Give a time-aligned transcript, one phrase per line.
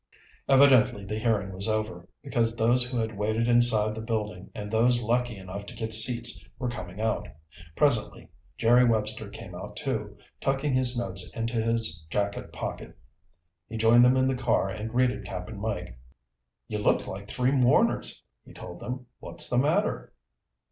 [0.49, 4.99] Evidently the hearing was over, because those who had waited inside the building and those
[4.99, 7.27] lucky enough to get seats were coming out.
[7.75, 8.27] Presently
[8.57, 12.97] Jerry Webster came out, too, tucking his notes into his jacket pocket.
[13.69, 15.99] He joined them in the car and greeted Cap'n Mike.
[16.67, 19.05] "You look like three mourners," he told them.
[19.19, 20.13] "What's the matter?"